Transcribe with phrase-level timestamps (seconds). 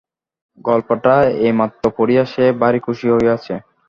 [0.65, 1.15] গল্পটা
[1.45, 3.53] এইমাত্র পড়িয়া সে ভারি খুশি হইয়াছে।